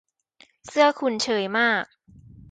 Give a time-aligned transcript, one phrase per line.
[0.67, 1.85] เสื้อคุณเชยมาก